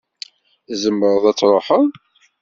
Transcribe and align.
Tzemreḍ 0.67 1.23
ad 1.31 1.35
truḥeḍ. 1.37 1.85